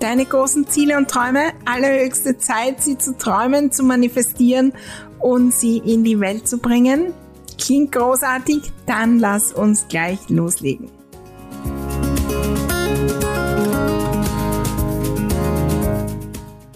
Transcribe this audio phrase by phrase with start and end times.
[0.00, 1.52] deine großen Ziele und Träume.
[1.64, 4.72] Allerhöchste Zeit, sie zu träumen, zu manifestieren
[5.20, 7.12] und sie in die Welt zu bringen.
[7.58, 8.72] Klingt großartig?
[8.86, 10.90] Dann lass uns gleich loslegen.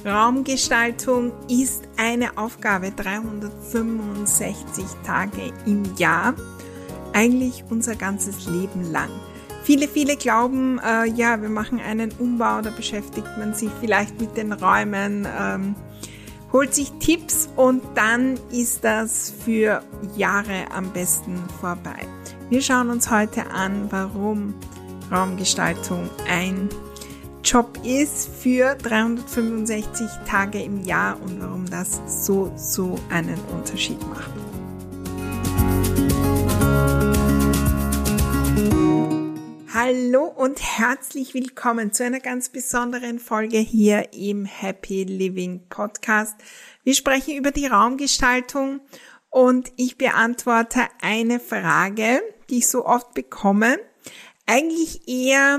[0.04, 6.34] Raumgestaltung ist eine Aufgabe 365 Tage im Jahr,
[7.14, 9.08] eigentlich unser ganzes Leben lang.
[9.64, 14.36] Viele, viele glauben, äh, ja, wir machen einen Umbau, da beschäftigt man sich vielleicht mit
[14.36, 15.74] den Räumen, ähm,
[16.52, 19.82] holt sich Tipps und dann ist das für
[20.16, 22.06] Jahre am besten vorbei.
[22.50, 24.52] Wir schauen uns heute an, warum
[25.10, 26.68] Raumgestaltung ein
[27.42, 34.30] Job ist für 365 Tage im Jahr und warum das so, so einen Unterschied macht.
[39.76, 46.36] Hallo und herzlich willkommen zu einer ganz besonderen Folge hier im Happy Living Podcast.
[46.84, 48.82] Wir sprechen über die Raumgestaltung
[49.30, 53.80] und ich beantworte eine Frage, die ich so oft bekomme.
[54.46, 55.58] Eigentlich eher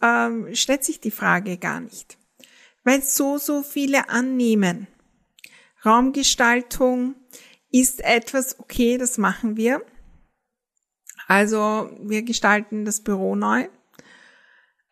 [0.00, 2.18] ähm, stellt sich die Frage gar nicht,
[2.84, 4.86] weil so, so viele annehmen.
[5.84, 7.16] Raumgestaltung
[7.72, 9.84] ist etwas, okay, das machen wir
[11.28, 13.68] also wir gestalten das Büro neu.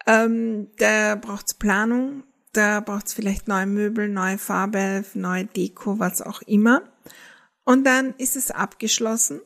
[0.06, 6.42] Ähm, da braucht's Planung, da braucht's vielleicht neue Möbel, neue Farbe, neue Deko, was auch
[6.42, 6.82] immer.
[7.64, 9.40] Und dann ist es abgeschlossen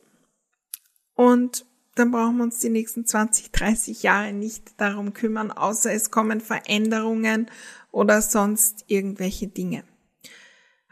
[1.13, 1.65] und
[1.95, 6.41] dann brauchen wir uns die nächsten 20, 30 Jahre nicht darum kümmern, außer es kommen
[6.41, 7.49] Veränderungen
[7.91, 9.85] oder sonst irgendwelche Dinge.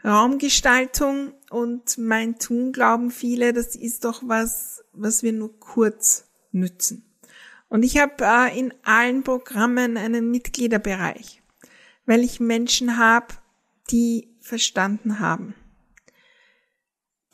[0.04, 7.04] Raumgestaltung und mein Tun glauben viele, das ist doch was, was wir nur kurz nützen.
[7.68, 11.42] Und ich habe äh, in allen Programmen einen Mitgliederbereich,
[12.04, 13.34] weil ich Menschen habe,
[13.90, 15.54] die verstanden haben,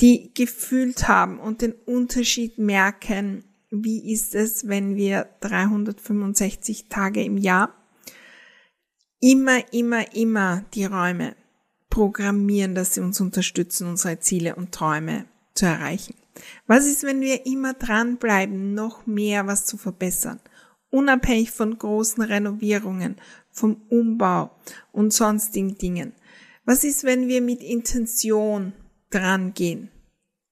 [0.00, 7.36] die gefühlt haben und den Unterschied merken, wie ist es, wenn wir 365 Tage im
[7.36, 7.74] Jahr
[9.20, 11.36] immer, immer, immer die Räume
[11.90, 16.14] programmieren, dass sie uns unterstützen, unsere Ziele und Träume zu erreichen.
[16.66, 20.40] Was ist, wenn wir immer dranbleiben, noch mehr was zu verbessern?
[20.90, 23.16] Unabhängig von großen Renovierungen,
[23.50, 24.50] vom Umbau
[24.92, 26.14] und sonstigen Dingen.
[26.64, 28.72] Was ist, wenn wir mit Intention
[29.10, 29.90] drangehen,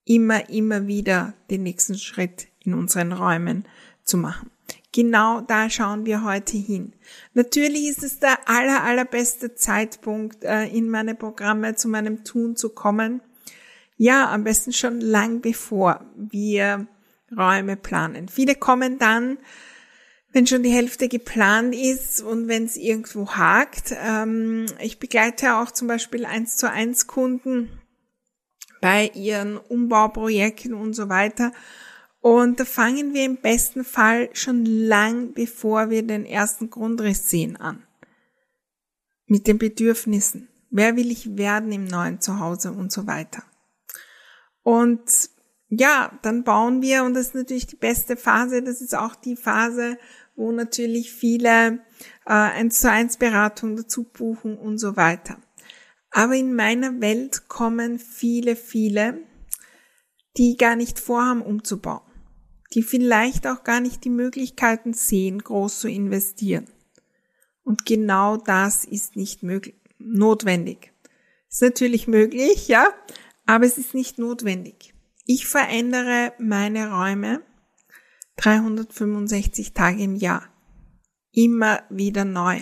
[0.05, 3.66] immer, immer wieder den nächsten Schritt in unseren Räumen
[4.03, 4.50] zu machen?
[4.93, 6.94] Genau da schauen wir heute hin.
[7.34, 12.71] Natürlich ist es der aller, allerbeste Zeitpunkt, äh, in meine Programme zu meinem Tun zu
[12.71, 13.21] kommen.
[13.97, 16.87] Ja, am besten schon lang bevor wir
[17.37, 18.28] Räume planen.
[18.28, 19.38] Viele kommen dann,
[20.32, 23.94] wenn schon die Hälfte geplant ist und wenn es irgendwo hakt.
[24.03, 27.81] Ähm, ich begleite auch zum Beispiel eins zu eins Kunden
[28.81, 31.53] bei ihren Umbauprojekten und so weiter.
[32.21, 37.56] Und da fangen wir im besten Fall schon lang bevor wir den ersten Grundriss sehen
[37.56, 37.87] an.
[39.26, 40.49] Mit den Bedürfnissen.
[40.70, 43.43] Wer will ich werden im neuen Zuhause und so weiter.
[44.62, 45.31] Und
[45.69, 49.37] ja, dann bauen wir, und das ist natürlich die beste Phase, das ist auch die
[49.37, 49.99] Phase,
[50.35, 51.81] wo natürlich viele
[52.26, 55.38] äh, 1 zu 1 Beratung dazu buchen und so weiter.
[56.11, 59.21] Aber in meiner Welt kommen viele, viele,
[60.37, 62.07] die gar nicht vorhaben umzubauen
[62.75, 66.67] die vielleicht auch gar nicht die Möglichkeiten sehen, groß zu investieren.
[67.65, 70.93] Und genau das ist nicht möglich, notwendig.
[71.50, 72.88] Ist natürlich möglich, ja,
[73.47, 74.94] aber es ist nicht notwendig.
[75.25, 77.43] Ich verändere meine Räume
[78.37, 80.49] 365 Tage im Jahr.
[81.32, 82.61] Immer wieder neu.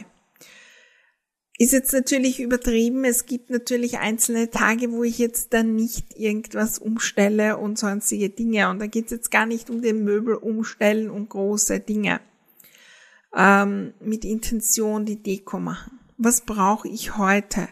[1.58, 3.04] Ist jetzt natürlich übertrieben.
[3.04, 8.68] Es gibt natürlich einzelne Tage, wo ich jetzt dann nicht irgendwas umstelle und sonstige Dinge.
[8.68, 12.20] Und da geht es jetzt gar nicht um den Möbel umstellen und große Dinge.
[13.34, 15.98] Ähm, mit Intention die Deko machen.
[16.18, 17.68] Was brauche ich heute?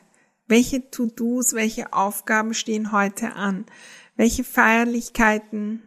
[0.46, 3.64] Welche To-Dos, welche Aufgaben stehen heute an?
[4.16, 5.82] Welche Feierlichkeiten?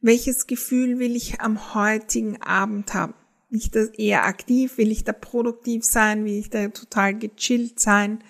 [0.00, 3.14] Welches Gefühl will ich am heutigen Abend haben?
[3.54, 4.78] Will ich da eher aktiv?
[4.78, 6.24] Will ich da produktiv sein?
[6.24, 8.24] Will ich da total gechillt sein?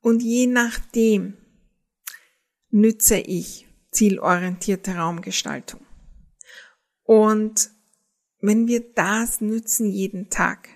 [0.00, 1.36] Und je nachdem
[2.70, 5.86] nütze ich zielorientierte Raumgestaltung.
[7.04, 7.70] Und
[8.40, 10.68] wenn wir das nützen jeden Tag,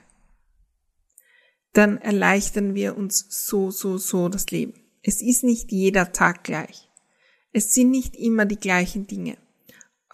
[1.73, 4.75] dann erleichtern wir uns so, so, so das Leben.
[5.03, 6.89] Es ist nicht jeder Tag gleich.
[7.51, 9.37] Es sind nicht immer die gleichen Dinge.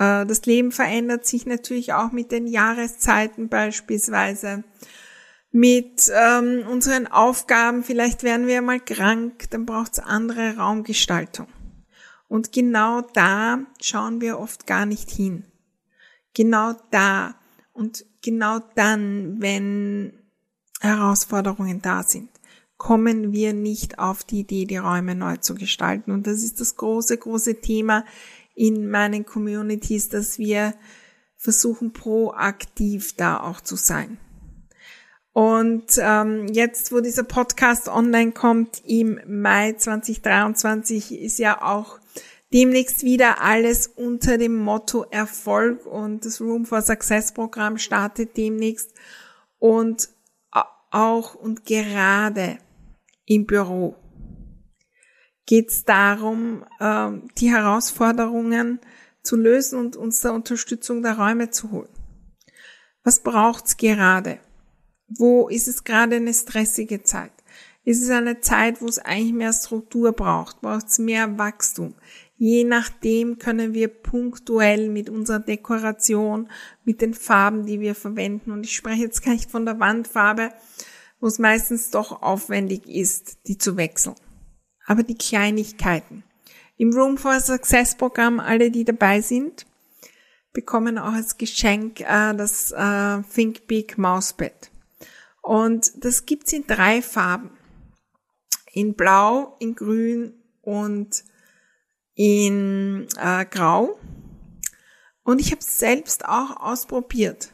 [0.03, 4.65] Äh, das Leben verändert sich natürlich auch mit den Jahreszeiten beispielsweise,
[5.53, 7.85] mit ähm, unseren Aufgaben.
[7.85, 11.47] Vielleicht werden wir mal krank, dann braucht es andere Raumgestaltung.
[12.29, 15.45] Und genau da schauen wir oft gar nicht hin.
[16.35, 17.35] Genau da
[17.75, 20.15] und genau dann, wenn
[20.81, 22.31] Herausforderungen da sind,
[22.79, 26.11] kommen wir nicht auf die Idee, die Räume neu zu gestalten.
[26.11, 28.05] Und das ist das große, große Thema
[28.55, 30.75] in meinen Communities, dass wir
[31.37, 34.19] versuchen, proaktiv da auch zu sein.
[35.33, 41.99] Und ähm, jetzt, wo dieser Podcast online kommt, im Mai 2023, ist ja auch
[42.53, 48.93] demnächst wieder alles unter dem Motto Erfolg und das Room for Success Programm startet demnächst
[49.59, 50.11] und
[50.93, 52.59] auch und gerade
[53.25, 53.97] im Büro
[55.47, 58.81] geht es darum, ähm, die Herausforderungen
[59.23, 61.89] zu lösen und uns der Unterstützung der Räume zu holen.
[63.05, 64.39] Was braucht's gerade?
[65.09, 67.33] Wo ist es gerade eine stressige Zeit?
[67.85, 70.61] Ist es eine Zeit, wo es eigentlich mehr Struktur braucht?
[70.61, 71.95] Braucht es mehr Wachstum?
[72.37, 76.49] Je nachdem können wir punktuell mit unserer Dekoration,
[76.85, 80.51] mit den Farben, die wir verwenden, und ich spreche jetzt gar nicht von der Wandfarbe,
[81.21, 84.17] wo es meistens doch aufwendig ist, die zu wechseln
[84.93, 86.23] aber die Kleinigkeiten.
[86.77, 89.65] Im Room for Success Programm, alle, die dabei sind,
[90.53, 94.71] bekommen auch als Geschenk äh, das äh, Think Big Mauspad.
[95.41, 97.57] Und das gibt's in drei Farben.
[98.75, 101.25] In Blau, in Grün und
[102.15, 103.99] in äh, Grau.
[105.25, 107.52] Und ich habe selbst auch ausprobiert.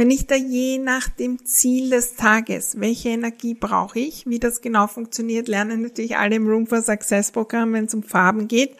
[0.00, 4.62] Wenn ich da je nach dem Ziel des Tages, welche Energie brauche ich, wie das
[4.62, 8.78] genau funktioniert, lernen natürlich alle im Room for Success Programm, wenn es um Farben geht.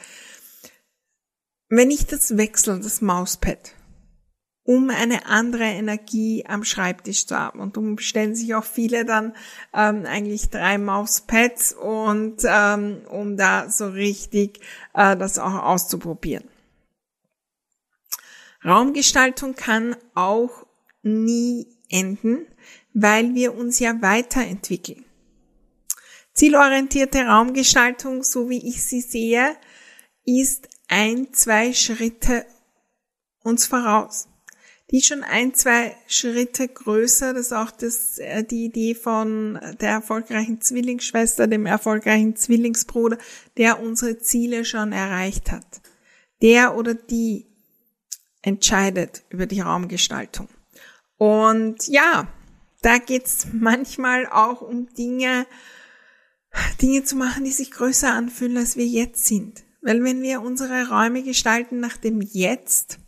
[1.69, 3.75] Wenn ich das wechsle, das Mauspad,
[4.62, 7.61] um eine andere Energie am Schreibtisch zu haben.
[7.61, 9.34] Und darum bestellen sich auch viele dann
[9.75, 14.61] ähm, eigentlich drei Mauspads und ähm, um da so richtig
[14.94, 16.44] äh, das auch auszuprobieren.
[18.64, 20.64] Raumgestaltung kann auch
[21.02, 22.47] nie enden,
[22.93, 25.05] weil wir uns ja weiterentwickeln.
[26.32, 29.56] Zielorientierte Raumgestaltung, so wie ich sie sehe,
[30.25, 32.47] ist ein, zwei Schritte
[33.43, 34.29] uns voraus.
[34.91, 37.32] Die schon ein, zwei Schritte größer.
[37.32, 43.19] Das ist auch das, äh, die Idee von der erfolgreichen Zwillingsschwester, dem erfolgreichen Zwillingsbruder,
[43.56, 45.81] der unsere Ziele schon erreicht hat.
[46.43, 47.46] Der oder die
[48.43, 50.48] entscheidet über die Raumgestaltung.
[51.20, 52.29] Und ja,
[52.81, 55.46] da geht's manchmal auch um Dinge,
[56.81, 59.62] Dinge zu machen, die sich größer anfühlen, als wir jetzt sind.
[59.82, 63.00] Weil wenn wir unsere Räume gestalten nach dem Jetzt,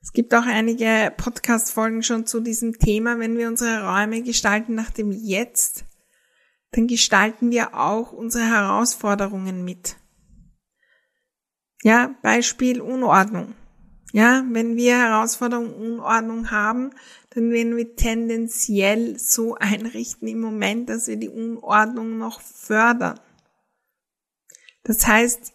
[0.00, 4.88] es gibt auch einige Podcast-Folgen schon zu diesem Thema, wenn wir unsere Räume gestalten nach
[4.88, 5.84] dem Jetzt,
[6.70, 9.96] dann gestalten wir auch unsere Herausforderungen mit.
[11.82, 13.54] Ja, Beispiel Unordnung.
[14.14, 16.90] Ja, wenn wir Herausforderungen, Unordnung haben,
[17.30, 23.18] dann werden wir tendenziell so einrichten im Moment, dass wir die Unordnung noch fördern.
[24.84, 25.52] Das heißt,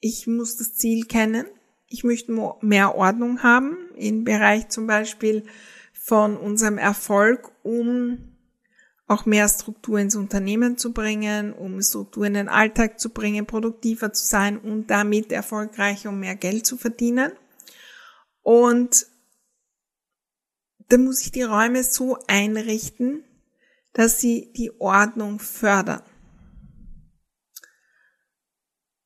[0.00, 1.46] ich muss das Ziel kennen.
[1.86, 5.44] Ich möchte mehr Ordnung haben im Bereich zum Beispiel
[5.94, 8.36] von unserem Erfolg, um
[9.06, 14.12] auch mehr Struktur ins Unternehmen zu bringen, um Struktur in den Alltag zu bringen, produktiver
[14.12, 17.32] zu sein und damit erfolgreicher und mehr Geld zu verdienen.
[18.42, 19.06] Und
[20.88, 23.24] dann muss ich die Räume so einrichten,
[23.92, 26.02] dass sie die Ordnung fördern.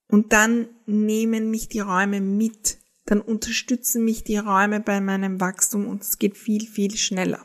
[0.09, 5.87] Und dann nehmen mich die Räume mit, dann unterstützen mich die Räume bei meinem Wachstum
[5.87, 7.45] und es geht viel, viel schneller.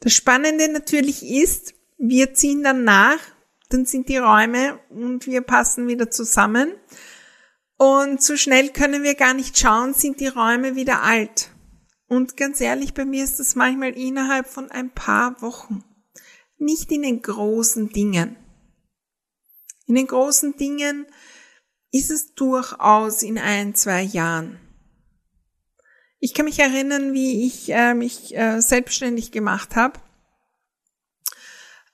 [0.00, 3.20] Das Spannende natürlich ist, wir ziehen dann nach,
[3.68, 6.74] dann sind die Räume und wir passen wieder zusammen.
[7.82, 11.50] Und so schnell können wir gar nicht schauen, sind die Räume wieder alt.
[12.06, 15.82] Und ganz ehrlich, bei mir ist das manchmal innerhalb von ein paar Wochen.
[16.58, 18.36] Nicht in den großen Dingen.
[19.86, 21.06] In den großen Dingen
[21.90, 24.60] ist es durchaus in ein, zwei Jahren.
[26.20, 29.98] Ich kann mich erinnern, wie ich äh, mich äh, selbstständig gemacht habe.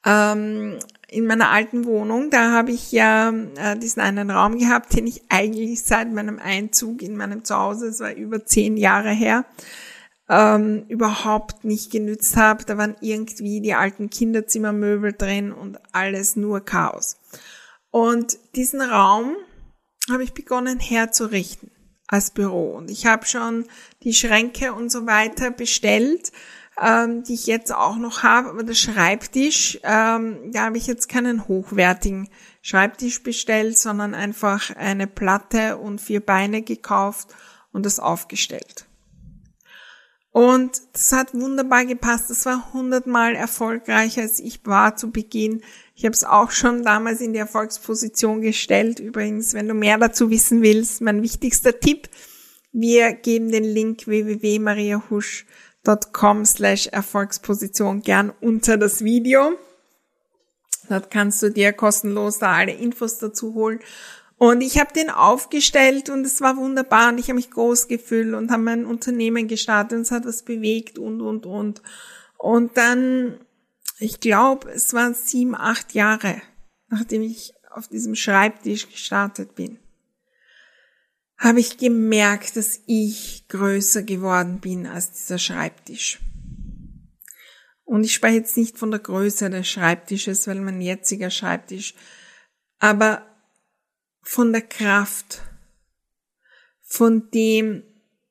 [0.04, 0.80] Ähm,
[1.10, 5.22] in meiner alten Wohnung, da habe ich ja äh, diesen einen Raum gehabt, den ich
[5.30, 9.46] eigentlich seit meinem Einzug in meinem Zuhause, es war über zehn Jahre her,
[10.28, 12.64] ähm, überhaupt nicht genützt habe.
[12.64, 17.16] Da waren irgendwie die alten Kinderzimmermöbel drin und alles nur Chaos.
[17.90, 19.34] Und diesen Raum
[20.10, 21.70] habe ich begonnen herzurichten
[22.06, 22.76] als Büro.
[22.76, 23.66] Und ich habe schon
[24.02, 26.32] die Schränke und so weiter bestellt,
[26.80, 28.50] ähm, die ich jetzt auch noch habe.
[28.50, 32.28] Aber der Schreibtisch, ähm, da habe ich jetzt keinen hochwertigen
[32.62, 37.34] Schreibtisch bestellt, sondern einfach eine Platte und vier Beine gekauft
[37.72, 38.86] und das aufgestellt.
[40.30, 42.30] Und das hat wunderbar gepasst.
[42.30, 45.62] Das war hundertmal erfolgreicher, als ich war zu Beginn.
[45.94, 49.00] Ich habe es auch schon damals in die Erfolgsposition gestellt.
[49.00, 52.08] Übrigens, wenn du mehr dazu wissen willst, mein wichtigster Tipp,
[52.70, 55.67] wir geben den Link www.mariahusch.com
[56.44, 59.52] slash Erfolgsposition gern unter das Video.
[60.88, 63.80] Dort kannst du dir kostenlos da alle Infos dazu holen.
[64.38, 68.34] Und ich habe den aufgestellt und es war wunderbar und ich habe mich groß gefühlt
[68.34, 71.82] und habe mein Unternehmen gestartet und es hat was bewegt und, und, und.
[72.36, 73.38] Und dann
[73.98, 76.40] ich glaube, es waren sieben, acht Jahre,
[76.88, 79.78] nachdem ich auf diesem Schreibtisch gestartet bin,
[81.38, 86.20] habe ich gemerkt, dass ich größer geworden bin als dieser Schreibtisch.
[87.84, 91.94] Und ich spreche jetzt nicht von der Größe des Schreibtisches, weil mein jetziger Schreibtisch,
[92.78, 93.24] aber
[94.20, 95.42] von der Kraft,
[96.82, 97.82] von dem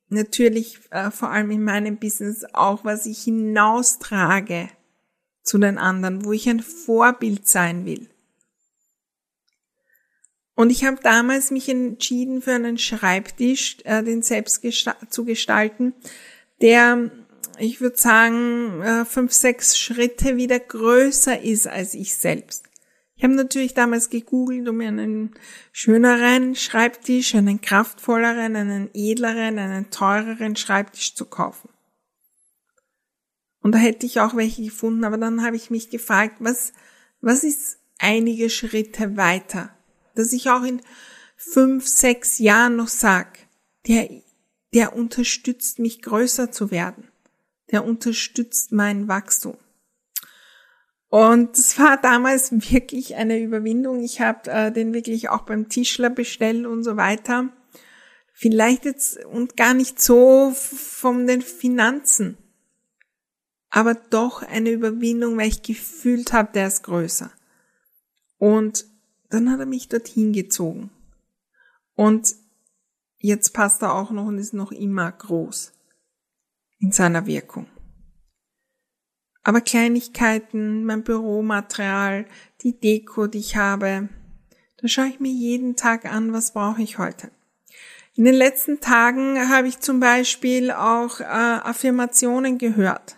[0.09, 4.69] natürlich äh, vor allem in meinem Business auch, was ich hinaustrage
[5.41, 8.09] zu den anderen, wo ich ein Vorbild sein will.
[10.57, 14.65] Und ich habe damals mich entschieden für einen Schreibtisch, äh, den selbst
[15.11, 15.93] zu gestalten,
[16.63, 17.11] der,
[17.59, 22.65] ich würde sagen, äh, fünf, sechs Schritte wieder größer ist als ich selbst.
[23.15, 25.35] Ich habe natürlich damals gegoogelt, um mir einen
[25.71, 31.69] schöneren Schreibtisch, einen kraftvolleren, einen edleren, einen teureren Schreibtisch zu kaufen.
[33.61, 36.73] Und da hätte ich auch welche gefunden, aber dann habe ich mich gefragt, was,
[37.21, 39.76] was ist einige Schritte weiter?
[40.17, 40.81] Dass ich auch in
[41.35, 43.39] fünf, sechs Jahren noch sag,
[43.87, 44.09] der,
[44.73, 47.09] der unterstützt mich größer zu werden.
[47.71, 49.57] Der unterstützt mein Wachstum.
[51.09, 54.03] Und es war damals wirklich eine Überwindung.
[54.03, 57.49] Ich habe äh, den wirklich auch beim Tischler bestellt und so weiter.
[58.33, 62.37] Vielleicht jetzt und gar nicht so von den Finanzen
[63.69, 67.31] aber doch eine Überwindung, weil ich gefühlt habe, der ist größer.
[68.37, 68.85] Und
[69.29, 70.89] dann hat er mich dorthin gezogen.
[71.95, 72.35] Und
[73.17, 75.73] jetzt passt er auch noch und ist noch immer groß
[76.79, 77.67] in seiner Wirkung.
[79.43, 82.25] Aber Kleinigkeiten, mein Büromaterial,
[82.61, 84.09] die Deko, die ich habe,
[84.77, 87.31] da schaue ich mir jeden Tag an, was brauche ich heute.
[88.13, 93.17] In den letzten Tagen habe ich zum Beispiel auch äh, Affirmationen gehört.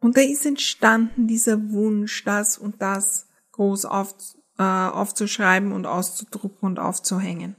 [0.00, 4.14] Und da ist entstanden dieser Wunsch, das und das groß auf,
[4.58, 7.56] äh, aufzuschreiben und auszudrucken und aufzuhängen.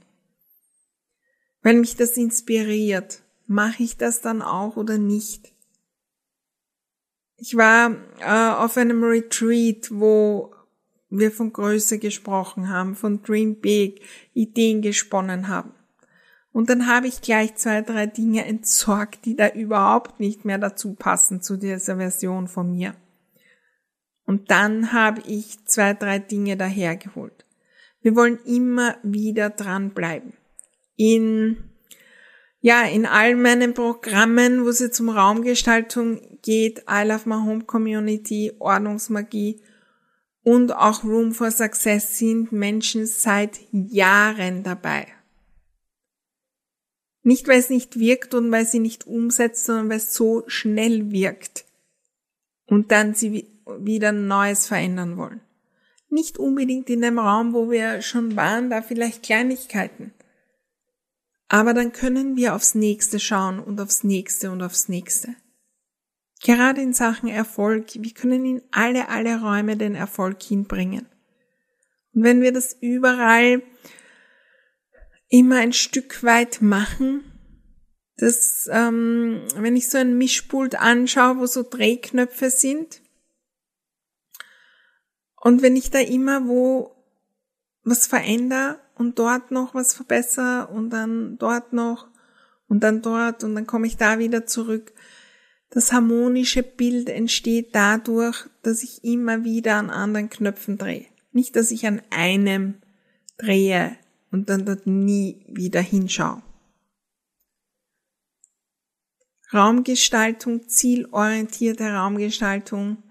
[1.62, 5.52] Weil mich das inspiriert, mache ich das dann auch oder nicht?
[7.36, 10.54] Ich war äh, auf einem Retreat, wo
[11.10, 14.02] wir von Größe gesprochen haben, von Dream Big,
[14.34, 15.72] Ideen gesponnen haben.
[16.52, 20.94] Und dann habe ich gleich zwei, drei Dinge entsorgt, die da überhaupt nicht mehr dazu
[20.94, 22.94] passen zu dieser Version von mir.
[24.28, 27.46] Und dann habe ich zwei, drei Dinge dahergeholt.
[28.02, 30.34] Wir wollen immer wieder dranbleiben.
[30.96, 31.56] In,
[32.60, 37.64] ja, in all meinen Programmen, wo es jetzt um Raumgestaltung geht, I Love My Home
[37.64, 39.62] Community, Ordnungsmagie
[40.42, 45.06] und auch Room for Success sind Menschen seit Jahren dabei.
[47.22, 51.10] Nicht, weil es nicht wirkt und weil sie nicht umsetzt, sondern weil es so schnell
[51.12, 51.64] wirkt.
[52.66, 55.40] Und dann sie wieder Neues verändern wollen.
[56.10, 60.12] Nicht unbedingt in dem Raum, wo wir schon waren, da vielleicht Kleinigkeiten.
[61.48, 65.34] Aber dann können wir aufs nächste schauen und aufs nächste und aufs nächste.
[66.42, 67.86] Gerade in Sachen Erfolg.
[67.94, 71.06] Wir können in alle, alle Räume den Erfolg hinbringen.
[72.14, 73.62] Und wenn wir das überall
[75.28, 77.24] immer ein Stück weit machen,
[78.16, 83.00] dass ähm, wenn ich so ein Mischpult anschaue, wo so Drehknöpfe sind,
[85.40, 86.94] und wenn ich da immer wo
[87.84, 92.08] was verändere und dort noch was verbessere und dann dort noch
[92.68, 94.92] und dann dort und dann komme ich da wieder zurück.
[95.70, 101.06] Das harmonische Bild entsteht dadurch, dass ich immer wieder an anderen Knöpfen drehe.
[101.32, 102.74] Nicht, dass ich an einem
[103.36, 103.96] drehe
[104.30, 106.42] und dann dort nie wieder hinschaue.
[109.52, 113.02] Raumgestaltung, zielorientierte Raumgestaltung,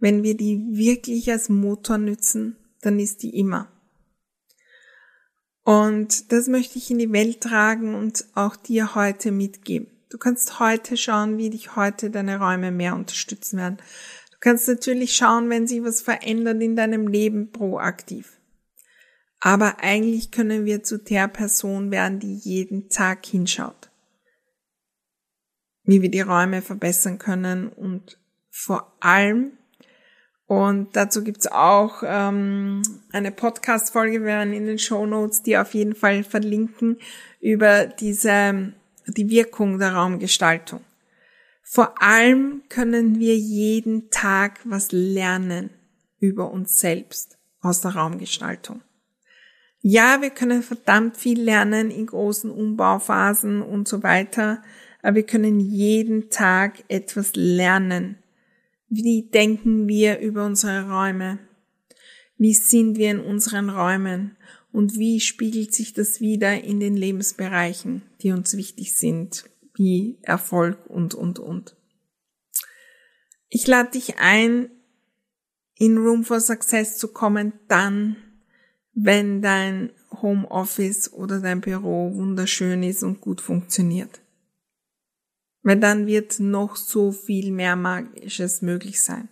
[0.00, 3.70] wenn wir die wirklich als Motor nützen, dann ist die immer.
[5.64, 9.88] Und das möchte ich in die Welt tragen und auch dir heute mitgeben.
[10.08, 13.76] Du kannst heute schauen, wie dich heute deine Räume mehr unterstützen werden.
[14.30, 18.38] Du kannst natürlich schauen, wenn sich was verändert in deinem Leben proaktiv.
[19.40, 23.90] Aber eigentlich können wir zu der Person werden, die jeden Tag hinschaut.
[25.84, 29.57] Wie wir die Räume verbessern können und vor allem
[30.48, 35.94] und dazu gibt's auch ähm, eine Podcast-Folge, werden in den Show Notes die auf jeden
[35.94, 36.96] Fall verlinken,
[37.38, 38.72] über diese,
[39.06, 40.80] die Wirkung der Raumgestaltung.
[41.62, 45.68] Vor allem können wir jeden Tag was lernen
[46.18, 48.80] über uns selbst aus der Raumgestaltung.
[49.80, 54.62] Ja, wir können verdammt viel lernen in großen Umbauphasen und so weiter,
[55.02, 58.16] aber wir können jeden Tag etwas lernen
[58.88, 61.38] wie denken wir über unsere Räume?
[62.36, 64.36] Wie sind wir in unseren Räumen?
[64.72, 70.78] Und wie spiegelt sich das wieder in den Lebensbereichen, die uns wichtig sind, wie Erfolg
[70.88, 71.76] und, und, und.
[73.48, 74.70] Ich lade dich ein,
[75.74, 78.16] in Room for Success zu kommen, dann,
[78.92, 79.90] wenn dein
[80.22, 84.20] Homeoffice oder dein Büro wunderschön ist und gut funktioniert.
[85.68, 89.28] Weil dann wird noch so viel mehr Magisches möglich sein.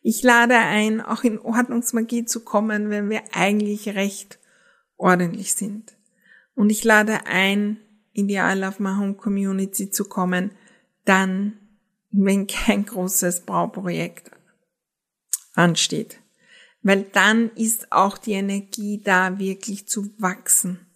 [0.00, 4.38] Ich lade ein, auch in Ordnungsmagie zu kommen, wenn wir eigentlich recht
[4.96, 5.96] ordentlich sind.
[6.54, 7.78] Und ich lade ein,
[8.12, 10.52] in die I Love My Home Community zu kommen,
[11.04, 11.54] dann,
[12.12, 14.30] wenn kein großes Bauprojekt
[15.54, 16.20] ansteht.
[16.82, 20.86] Weil dann ist auch die Energie da, wirklich zu wachsen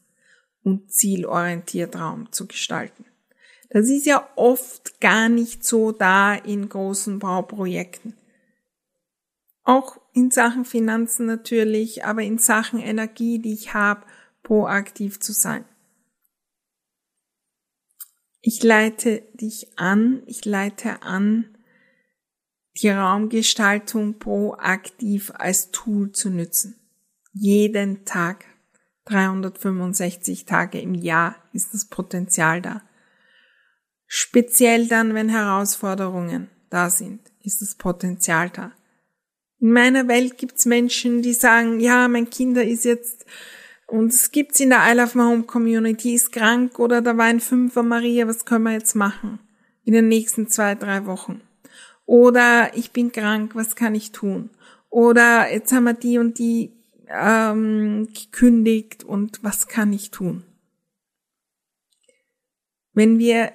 [0.62, 3.05] und zielorientiert Raum zu gestalten.
[3.70, 8.14] Das ist ja oft gar nicht so da in großen Bauprojekten.
[9.64, 14.07] Auch in Sachen Finanzen natürlich, aber in Sachen Energie, die ich habe,
[14.42, 15.64] proaktiv zu sein.
[18.40, 21.57] Ich leite dich an, ich leite an,
[22.81, 26.76] die Raumgestaltung proaktiv als Tool zu nützen.
[27.33, 28.44] Jeden Tag,
[29.07, 32.83] 365 Tage im Jahr ist das Potenzial da.
[34.07, 38.73] Speziell dann, wenn Herausforderungen da sind, ist das Potenzial da.
[39.59, 43.25] In meiner Welt gibt's Menschen, die sagen, ja, mein Kinder ist jetzt,
[43.87, 47.27] und es gibt's in der I Love My Home Community, ist krank oder da war
[47.27, 49.38] ein Fünfer Maria, was können wir jetzt machen?
[49.85, 51.40] In den nächsten zwei, drei Wochen.
[52.05, 54.51] Oder ich bin krank, was kann ich tun?
[54.90, 56.73] Oder jetzt haben wir die und die
[57.09, 60.45] ähm, gekündigt und was kann ich tun?
[62.92, 63.53] Wenn wir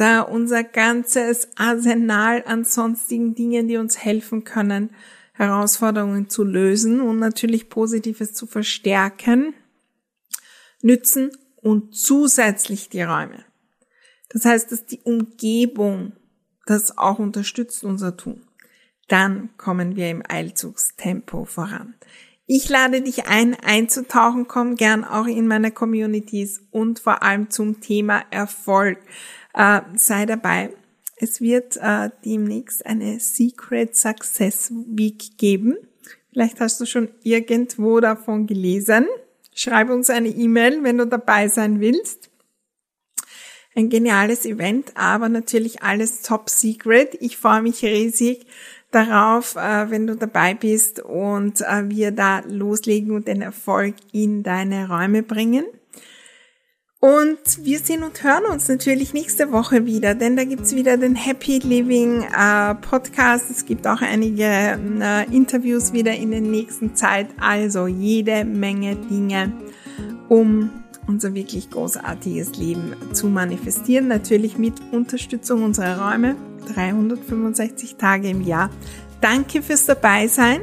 [0.00, 4.90] da unser ganzes Arsenal an sonstigen Dingen, die uns helfen können,
[5.34, 9.52] Herausforderungen zu lösen und natürlich Positives zu verstärken,
[10.80, 13.44] nützen und zusätzlich die Räume.
[14.30, 16.12] Das heißt, dass die Umgebung
[16.64, 18.46] das auch unterstützt unser Tun.
[19.08, 21.94] Dann kommen wir im Eilzugstempo voran.
[22.52, 27.80] Ich lade dich ein, einzutauchen, komm gern auch in meine Communities und vor allem zum
[27.80, 28.98] Thema Erfolg.
[29.54, 30.70] Äh, sei dabei.
[31.14, 35.76] Es wird äh, demnächst eine Secret Success Week geben.
[36.32, 39.06] Vielleicht hast du schon irgendwo davon gelesen.
[39.54, 42.30] Schreib uns eine E-Mail, wenn du dabei sein willst.
[43.76, 47.16] Ein geniales Event, aber natürlich alles top secret.
[47.20, 48.44] Ich freue mich riesig
[48.90, 54.42] darauf, äh, wenn du dabei bist und äh, wir da loslegen und den Erfolg in
[54.42, 55.64] deine Räume bringen.
[56.98, 61.14] Und wir sehen und hören uns natürlich nächste Woche wieder, denn da gibt's wieder den
[61.14, 63.50] Happy Living äh, Podcast.
[63.50, 64.78] Es gibt auch einige
[65.32, 67.28] Interviews wieder in der nächsten Zeit.
[67.40, 69.50] Also jede Menge Dinge,
[70.28, 70.70] um
[71.10, 74.06] unser wirklich großartiges Leben zu manifestieren.
[74.06, 76.36] Natürlich mit Unterstützung unserer Räume.
[76.72, 78.70] 365 Tage im Jahr.
[79.20, 80.60] Danke fürs Dabeisein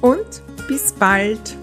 [0.00, 1.56] und bis bald.